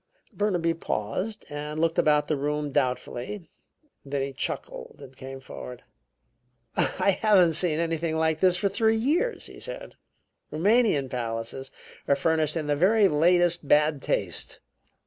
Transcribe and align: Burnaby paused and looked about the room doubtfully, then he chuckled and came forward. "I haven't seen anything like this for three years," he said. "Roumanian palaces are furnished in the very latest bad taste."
Burnaby 0.33 0.73
paused 0.73 1.45
and 1.51 1.79
looked 1.79 1.99
about 1.99 2.27
the 2.27 2.35
room 2.35 2.71
doubtfully, 2.71 3.51
then 4.03 4.23
he 4.23 4.33
chuckled 4.33 4.95
and 4.99 5.15
came 5.15 5.39
forward. 5.39 5.83
"I 6.75 7.19
haven't 7.21 7.53
seen 7.53 7.79
anything 7.79 8.15
like 8.15 8.39
this 8.39 8.57
for 8.57 8.67
three 8.67 8.97
years," 8.97 9.45
he 9.45 9.59
said. 9.59 9.97
"Roumanian 10.49 11.07
palaces 11.07 11.69
are 12.07 12.15
furnished 12.15 12.57
in 12.57 12.65
the 12.65 12.75
very 12.75 13.07
latest 13.09 13.67
bad 13.67 14.01
taste." 14.01 14.59